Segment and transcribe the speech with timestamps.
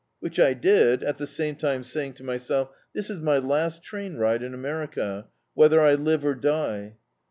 [0.19, 4.15] Which I did, at the same time saying to myself, "This is my last train
[4.17, 6.95] ride in America, whether I live or die."